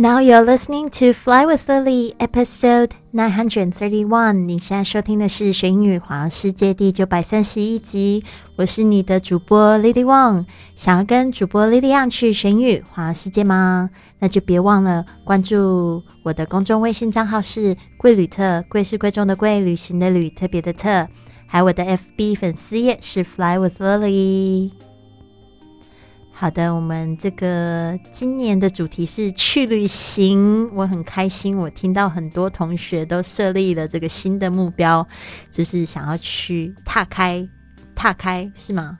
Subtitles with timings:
[0.00, 4.46] Now you're listening to Fly with Lily, episode nine hundred thirty-one。
[4.46, 8.24] 你现在收听的是《学英语环游世界》第九百三十一集。
[8.56, 10.46] 我是你的主播 Lily Wang。
[10.74, 13.90] 想要跟主播 Lily 一样去学英语环游世界吗？
[14.20, 21.06] 那就别忘了关注我的公众微信账号是“贵旅特”，贵是贵重的贵，旅行的旅，特别的特。
[21.46, 24.70] 还有我的 FB 粉丝页是 Fly with Lily。
[26.40, 31.54] 好的，我们这个今年的主题是去旅行，我很开心。
[31.54, 35.06] 我听到很多同学都设立了这个新的目标，
[35.50, 37.46] 就是想要去踏开、
[37.94, 38.96] 踏开，是吗？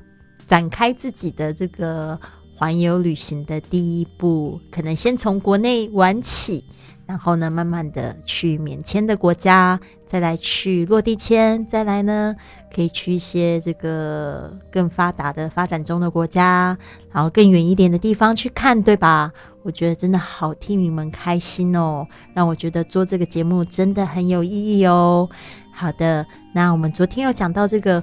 [0.47, 2.21] 展开自己的这个
[2.55, 6.63] 环游旅行的第一步，可能先从国内玩起。
[7.07, 12.35] 然后呢，慢慢的去免签的国家，再来去落地签，再来呢，
[12.75, 16.77] 可以去一些这个更发达的发展中的国家，
[17.13, 19.33] 然后更远一点的地方去看，对吧？
[19.63, 25.29] 我觉得真的好替你们开心哦，让我觉得做这个节目真的很有意义哦。
[25.73, 28.03] 好的，那我们昨天有讲到这个。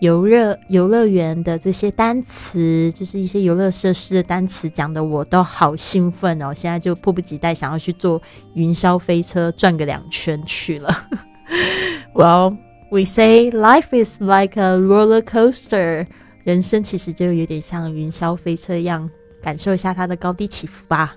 [0.00, 6.54] 游乐游乐园的这些单词，就是一些游乐设施的单词，讲的我都好兴奋哦！
[6.54, 8.22] 现在就迫不及待想要去坐
[8.54, 11.08] 云霄飞车转个两圈去了。
[12.14, 12.56] Well,
[12.90, 16.06] we say life is like a roller coaster，
[16.44, 19.10] 人生其实就有点像云霄飞车一样，
[19.42, 21.16] 感受一下它的高低起伏吧。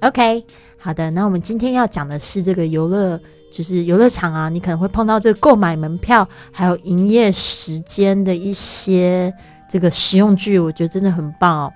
[0.00, 0.44] OK，
[0.78, 3.20] 好的，那我们今天要讲的是这个游乐。
[3.52, 9.30] 就是游乐场啊，你可能会碰到这个购买门票还有营业时间的一些
[9.68, 11.72] 这个实用句，我觉得真的很棒哦。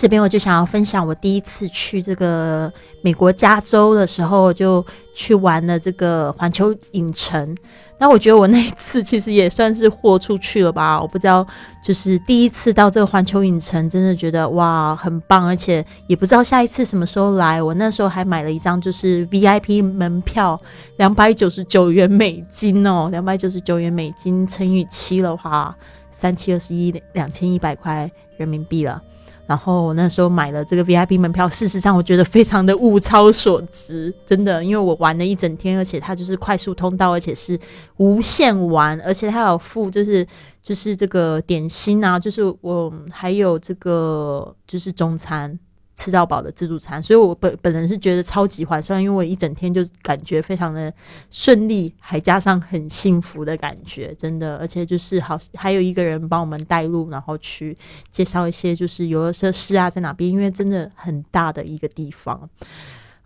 [0.00, 4.82] 这边我就想要分享我第一次去这个美国加州的时候，就
[5.14, 7.54] 去玩了这个环球影城。
[7.98, 10.98] 那我觉得我那一次其实也算是豁出去了吧。
[11.02, 11.46] 我不知道，
[11.84, 17.62] 就是第一次到这个环球影城，真的觉得哇很棒，而且也不知道下一次什么时候来。
[17.62, 20.58] 我那时候还买了一张就是 VIP 门票，
[20.96, 25.76] 两百九十九元美金哦，两百九十九元美金乘以七的话，
[26.10, 29.02] 三七二十一，两千一百块人民币了。
[29.50, 37.58] 然后我那时候买了这个 VIP 门票，事实上我觉得非常的物超所值， 真的，因为我玩了一整天，而且它就是快速通道，而且是
[37.96, 40.24] 无限玩，而且它有付就是
[40.62, 45.58] 就是这个点心啊，就是我还有这个就是中餐。
[46.00, 50.90] 吃到饱的自助餐，所以我本本人是觉得超级划算，因为我一整天就感觉非常的
[51.30, 57.76] 顺利，还加上很幸福的感觉，真的，而且就是好，还有一个人帮我们带路，然后去
[58.10, 62.48] 介绍一些就是游乐设施啊，在哪边，因为真的很大的一个地方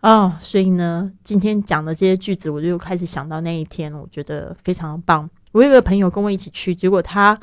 [0.01, 5.31] 哦，所以呢，今天讲的这些句子，我就开始想到那一天，我觉得非常棒。
[5.53, 7.39] 我有个朋友跟我一起去，结果他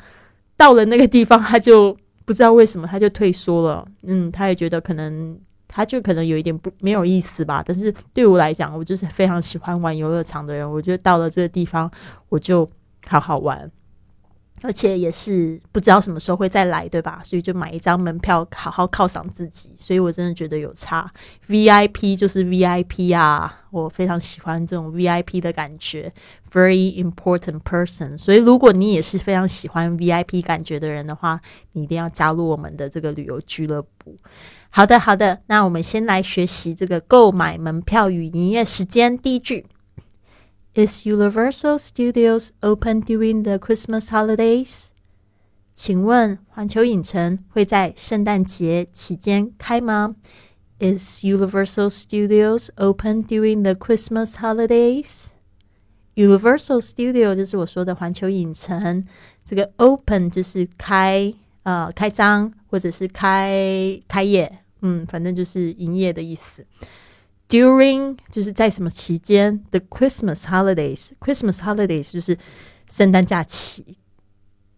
[0.58, 1.96] 到了那个地方，他就。
[2.24, 5.38] 不知道为什么他就退缩了，嗯，他也觉得可能
[5.68, 7.62] 他就可能有一点不没有意思吧。
[7.66, 11.90] 但是对我来讲，我就是非常喜欢玩游乐场的人，我觉得到了这个地方
[12.28, 12.68] 我就
[13.06, 13.70] 好好玩。
[14.62, 17.20] 而且也是不知道什么时候会再来，对吧？
[17.24, 19.72] 所以就买一张门票，好好犒赏自己。
[19.76, 21.12] 所以我真的觉得有差
[21.48, 26.12] ，VIP 就是 VIP 啊，我非常喜欢这种 VIP 的感觉
[26.52, 28.16] ，very important person。
[28.16, 31.40] 所以如果你也是非常喜欢 VIP 感觉的人的话，
[31.72, 34.16] 你一定要加入我们的这个旅游俱乐部。
[34.70, 39.18] 好的，好的，那我们先来学习这个购买门票与营业时间。
[39.18, 39.66] 第一句。
[40.73, 44.87] Is Universal Studios open during the Christmas holidays？
[45.73, 50.15] 请问环球影城会在圣诞节期间开吗？
[50.79, 59.03] Is Universal Studios open during the Christmas holidays？Universal Studio 就是我说的环球影城，
[59.43, 66.63] 这个 open 就是开呃开张或者是开开业，嗯，反正就是营业的意思。
[67.51, 69.63] During 就是在什么期间？
[69.71, 72.37] The Christmas holidays，Christmas holidays 就是
[72.91, 73.97] 圣诞假期。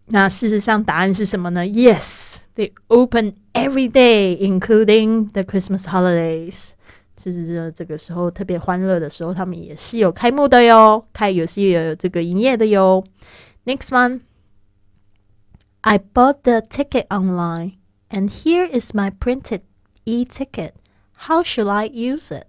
[0.06, 1.66] 那事实上答案是什么呢？
[1.66, 6.72] Yes，they open every day, including the Christmas holidays。
[7.16, 13.04] 就是这个时候特别欢乐的时候，他们也是有开幕的哟，开有是有这个营业的哟。
[13.66, 14.22] Next one,
[15.82, 17.74] I bought the ticket online,
[18.10, 19.62] and here is my printed
[20.06, 20.72] e-ticket.
[21.28, 22.46] How should I use it?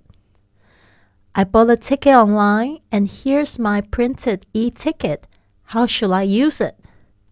[1.35, 5.21] I bought a ticket online, and here's my printed e-ticket.
[5.63, 6.75] How should I use it?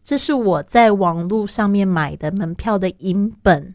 [0.04, 3.74] 这是我在网络上面买的门票的影本，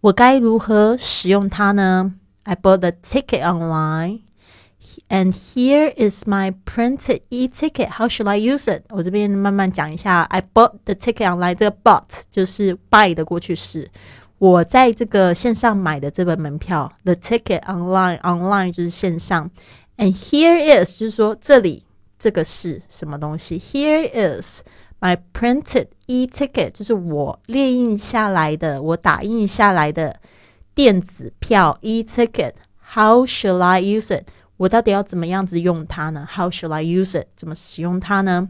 [0.00, 2.14] 我该如何使用它呢？
[2.42, 4.22] I bought the ticket online,
[5.08, 7.88] and here is my printed e-ticket.
[7.88, 8.82] How should I use it?
[8.90, 10.22] 我这边慢慢讲一下。
[10.22, 13.88] I bought the ticket online，这个 bought 就是 buy 的过去式。
[14.39, 19.49] 我在这个线上买的这本门票，the ticket online online 就是线上
[19.97, 21.83] ，and here is 就是说这里
[22.19, 24.61] 这个是什么东西？Here is
[24.99, 30.19] my printed e-ticket，就是我列印下来的，我打印下来的
[30.75, 32.53] 电子票 e-ticket。
[32.93, 34.27] How shall I use it？
[34.57, 37.27] 我到底要怎么样子用它呢？How shall I use it？
[37.35, 38.49] 怎么使用它呢？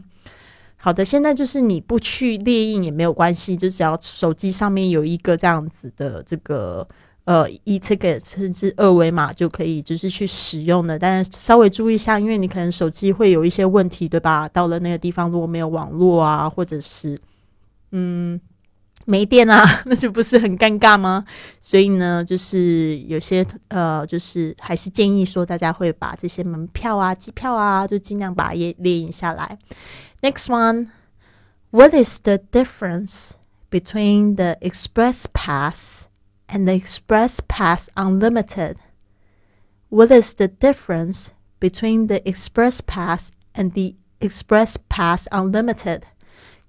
[0.80, 6.86] 好的，现在就是你不去列印也没有关系，就只要手机上面有一个这样子的这个
[7.24, 10.96] 呃 e ticket 甚至二维码就可以，就是去使用的。
[10.96, 14.48] 但是稍微注意一下，因为你可能手机会有一些问题，对吧？
[14.48, 17.18] 到了那个地方如果没有网络啊，或者是
[17.90, 18.40] 嗯
[19.04, 21.24] 没电啊， 那就不是很尴尬吗？
[21.60, 29.58] 所以呢，就是有些呃，就是还是建议说，大家会把这些门票啊、机票啊，就尽量把列列印下来。
[30.21, 30.91] Next one.
[31.71, 33.37] What is the difference
[33.71, 36.07] between the Express Pass
[36.47, 38.77] and the Express Pass Unlimited?
[39.89, 46.03] What is the difference between the Express Pass and the Express Pass Unlimited?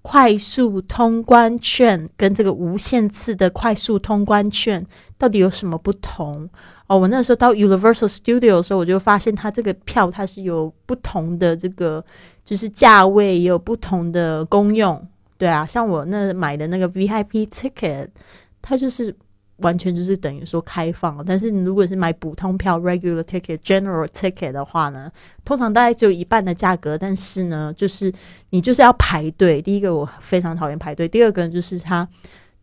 [0.00, 4.86] 快速通关券跟这个无限次的快速通关券
[5.18, 6.48] 到底有什么不同？
[6.86, 12.02] 哦，我那时候到 Universal Studio 的时候，我就发现它这个票它是有不同的这个。
[12.49, 15.07] 就是价位也有不同的功用，
[15.37, 18.07] 对啊，像我那买的那个 VIP ticket，
[18.59, 19.15] 它就是
[19.57, 21.23] 完全就是等于说开放。
[21.23, 25.11] 但是你如果是买普通票 regular ticket、general ticket 的话呢，
[25.45, 26.97] 通常大概只有一半的价格。
[26.97, 28.11] 但是呢，就是
[28.49, 29.61] 你就是要排队。
[29.61, 32.09] 第一个我非常讨厌排队，第二个就是它。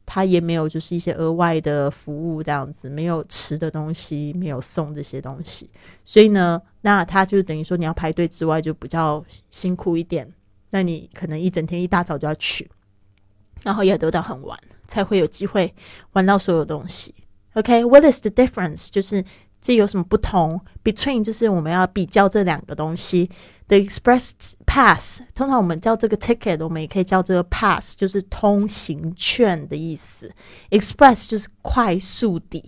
[0.07, 5.69] 他也没有就是一些额外的服务这样子，没有吃的东西，没有送这些东西，
[6.05, 10.33] 所以呢，那他就等于说你要排队之外就比较辛苦一点。
[10.71, 12.69] 那你可能一整天一大早就要去，
[13.63, 15.73] 然后也得到很晚才会有机会
[16.13, 17.15] 玩到所有东西。
[17.55, 18.89] OK，what is the difference？
[18.91, 19.25] 就是
[19.61, 23.31] 这有什么不同？Between 就是我们要比较这两个东西。
[23.69, 24.31] The Express
[24.65, 30.31] Pass，通常我们叫这个 ticket，我们也可以叫这个 pass，就是通行券的意思。
[30.71, 32.63] Express 就是快速的，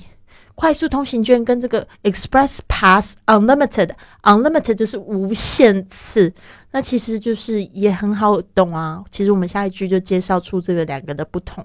[0.57, 6.35] 快速通行券跟这个 Express Pass Unlimited，Unlimited 就是无限次。
[6.73, 9.05] 那其实就是也很好懂啊。
[9.09, 11.65] 其实我们下一句就介绍出这个两个的不同。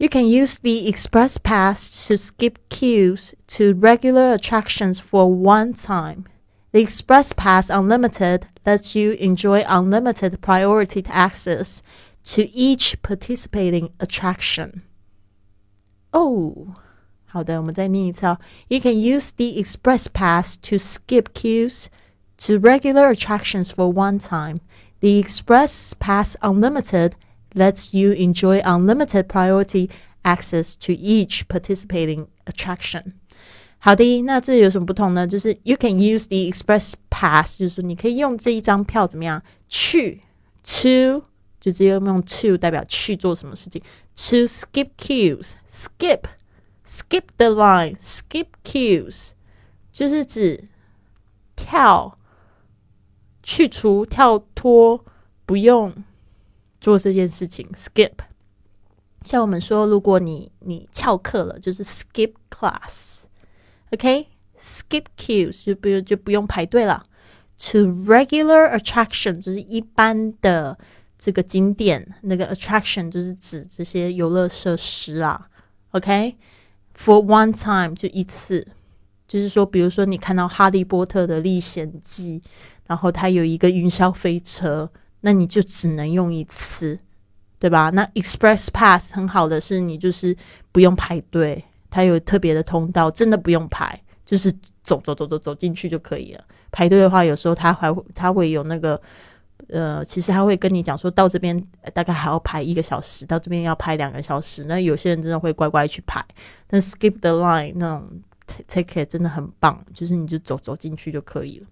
[0.00, 6.26] You can use the Express Pass to skip queues to regular attractions for one time.
[6.72, 11.82] The Express Pass Unlimited lets you enjoy unlimited priority access
[12.24, 14.82] to each participating attraction.
[16.12, 16.74] Oh,
[17.24, 18.38] 好的，我们再念一次哦。
[18.68, 21.86] You can use the Express Pass to skip queues
[22.38, 24.60] to regular attractions for one time.
[25.00, 27.12] The Express Pass Unlimited
[27.54, 29.88] lets you enjoy unlimited priority
[30.22, 33.12] access to each participating attraction.
[33.78, 35.26] 好的，那这有什么不同呢？
[35.26, 40.22] 就是 you can use the express pass，就是说你可以用这一张票怎么样去
[40.64, 41.22] to，
[41.60, 43.80] 就直接用 to 代表去做什么事情。
[44.16, 46.22] To skip queues，skip
[46.86, 49.30] skip the line，skip queues，
[49.92, 50.64] 就是指
[51.54, 52.18] 跳
[53.42, 55.04] 去除跳脱，
[55.44, 55.92] 不用
[56.81, 57.65] 做这件事情。
[57.73, 58.11] skip，
[59.23, 63.23] 像我们说，如果你你翘课了，就是 skip class。
[63.91, 67.05] OK，skip queues 就不用就不用排队了。
[67.71, 67.77] To
[68.07, 70.77] regular attraction 就是一般的
[71.19, 75.47] 这个景点，那个 attraction 就是指这些游乐设施啊。
[75.91, 78.65] OK，for one time 就一次，
[79.27, 82.41] 就是说，比如说你看到哈利波特的历险记，
[82.87, 84.89] 然后它有一个云霄飞车，
[85.21, 86.99] 那你就只能用一次，
[87.57, 87.89] 对吧？
[87.91, 90.35] 那 express pass 很好的是你就是
[90.71, 91.63] 不用排队。
[91.93, 94.49] 它有特别的通道，真的不用排，就是
[94.81, 96.41] 走走走走走进去就可以了。
[96.71, 98.99] 排队的话，有时候他还会他会有那个，
[99.67, 101.61] 呃，其实他会跟你讲说到这边
[101.93, 104.63] 大概还要排一个小时，到这边要排两个小时。
[104.63, 106.25] 那有些人真的会乖乖去排。
[106.69, 108.09] 那 skip the line 那种
[108.69, 111.67] take it 真的很棒，就是你就走走进去就可以了。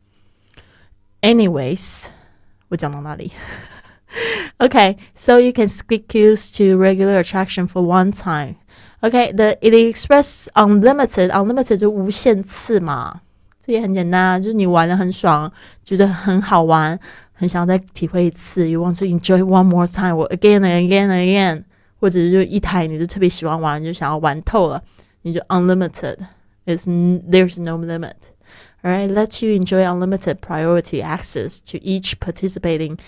[1.21, 2.07] Anyways，
[2.68, 3.32] 我讲到哪里？
[4.58, 8.56] Okay，so you can skip queues to regular attraction for one time.
[9.00, 13.20] OK，the it express unlimited unlimited 就无限次嘛，
[13.60, 15.52] 这也很简单，就是你玩的很爽，
[15.84, 16.98] 觉得很好玩，
[17.32, 18.68] 很想要再体会一次。
[18.68, 21.64] You want to enjoy one more time or again and again and again，
[21.98, 24.82] 或者就一台你就特别喜欢玩，就想要玩透了，
[25.22, 28.14] 你就 unlimited。Is there's no limit.
[28.82, 32.98] All right, lets you enjoy unlimited priority access to each participating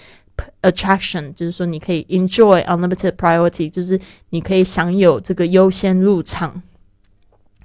[0.62, 6.62] attraction，就是说你可以 enjoy unlimited priority，就是你可以享有这个优先入场。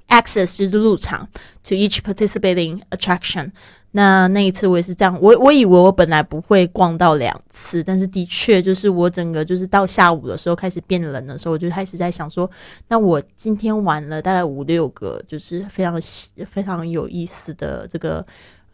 [0.08, 1.28] Access 就是入场，
[1.64, 3.52] to each participating attraction。
[3.97, 12.47] 那那一次我也是这样，我我以为我本来不会逛到两次，但是的确就是我整个就是到下午的时候开始变冷的时候，我就开始在想说，
[12.89, 15.99] 那我今天玩了大概五六个，就是非常
[16.45, 18.23] 非常有意思的这个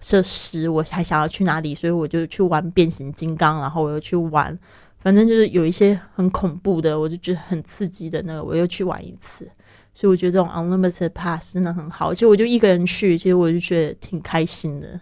[0.01, 4.59] 设施，我还想要去哪里，所以我就去玩变形金刚，然后我又去玩，
[4.99, 9.49] 反正就是有一些很恐怖的，我就觉得很刺激的那个，我又去玩一次。
[9.95, 14.99] 所以我觉得这种 unlimited pass 真的很好，而且我就一个人去，其实我就觉得挺开心的，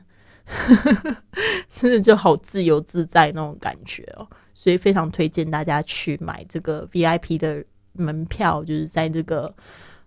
[1.70, 4.27] 真的就好自由自在那种感觉哦。
[4.53, 9.53] 所以非常推荐大家去买这个 VIP 的门票，就是在这个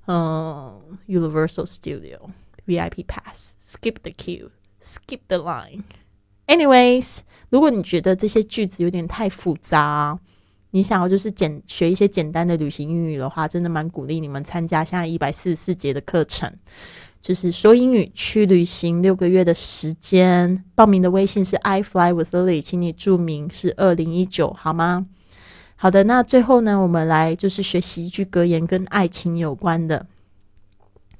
[0.06, 2.18] 嗯 Universal Studio
[2.66, 5.82] VIP pass，skip the queue，skip the line。
[6.46, 10.18] Anyways，如果你觉得这些句子有点太复杂。
[10.70, 16.52] 你想要就是简学一些简单的旅行英语的话，真的蛮鼓励你们参加现在一百四十四节的课程，
[17.24, 20.62] 就是说英语去旅行六个月的时间。
[20.74, 25.06] 报名的微信是 I fly with Lily，请你注明是二零一九好吗？
[25.76, 30.06] 好的，那最后呢，我们来就是学习一句格言，跟爱情有关的。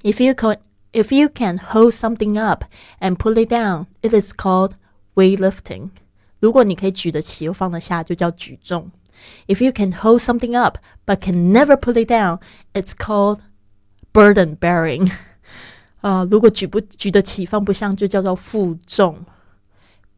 [0.03, 0.57] If you can,
[0.93, 2.65] if you can hold something up
[2.99, 4.73] and pull it down, it is called
[5.15, 5.89] weightlifting。
[6.39, 8.91] 如果你可以举得起又放得下，就叫举重。
[9.47, 12.41] If you can hold something up but can never put it down,
[12.75, 13.39] it's called
[14.13, 15.11] burden bearing.
[16.07, 19.25] 啊、如果举不举得起放不下，就叫做负重。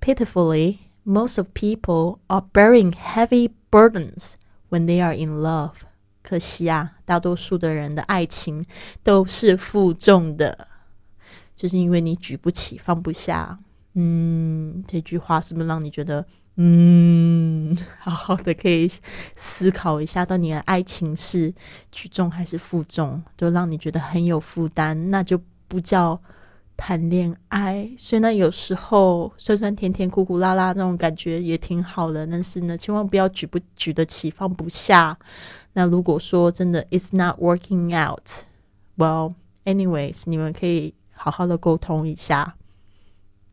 [0.02, 4.34] Pitifully, most of people are bearing heavy burdens
[4.70, 5.72] when they are in love.
[6.22, 8.66] 可惜啊，大多数的人的爱情
[9.02, 10.68] 都是负重的，
[11.56, 13.58] 就是因为你举不起放不下。
[13.94, 16.26] 嗯，这句话是不是让你觉得
[16.58, 18.92] 嗯， 好好的可以
[19.38, 21.54] 思考一下，到你的爱情是
[21.94, 26.22] 举重还是负重，都让你觉得很有负担，那就不叫
[26.76, 27.90] 谈恋爱。
[27.98, 35.18] 虽然有时候酸酸甜甜、苦苦辣辣那种感觉也挺好的，但是呢，千万不要举不举得起放不下。
[35.74, 39.34] 那如果说真的 it's not working out，well
[39.66, 42.56] anyways，你们可以好好的沟通一下。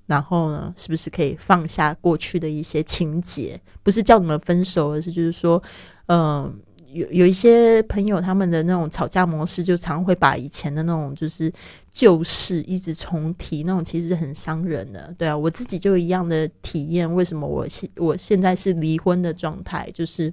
[0.06, 3.59] 然后呢，是不是可以放下过去的一些情节？
[3.83, 5.62] 不是叫你们分手，而是就是说，
[6.09, 6.61] 嗯，
[6.94, 11.52] 有有一些朋友他们的那种吵架模式，就常会把以前的那种就是
[11.90, 15.14] 旧事一直重提，那种其实很伤人的。
[15.18, 17.12] 对啊，我自己就一样的体验。
[17.12, 19.90] 为什么我现我现在是离婚的状态？
[19.92, 20.32] 就是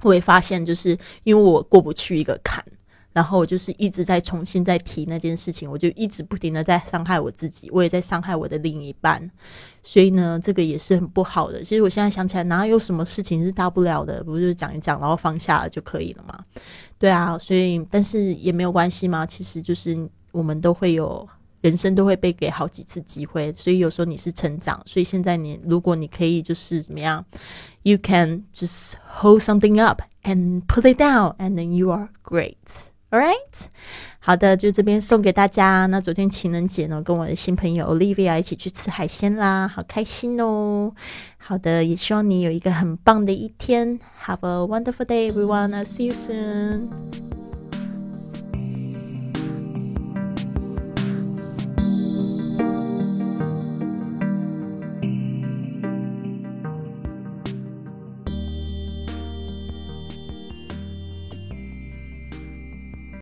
[0.00, 2.64] 会发现，就是因为我过不去一个坎。
[3.12, 9.28] 然后我就是一直在重新在提那件事情，我就一直不停的在伤害我自己，我也在伤害我的另一半，
[9.82, 11.62] 所以呢，这个也是很不好的。
[11.62, 14.22] 其实我现在想起来，哪有什么事情是大不了的？
[14.22, 16.38] 不就是讲一讲，然后放下了就可以了嘛？
[16.98, 19.26] 对啊，所以但是也没有关系嘛。
[19.26, 21.28] 其实就是我们都会有
[21.62, 24.80] 人生都会被给好几次机会，所以有时候你是成长。
[24.86, 27.24] 所以现在你如果你可以就是怎么样
[27.82, 32.89] ，you can just hold something up and put it down, and then you are great.
[33.10, 33.34] All right，
[34.20, 35.86] 好的，就这边送给大家。
[35.86, 40.92] 那昨天情人节呢，跟我的新朋友 Olivia 一起去吃海鲜啦，好开心哦。
[41.36, 43.98] 好的，也希望你有一个很棒的一天。
[44.26, 45.84] Have a wonderful day, everyone.
[45.84, 47.29] See you soon.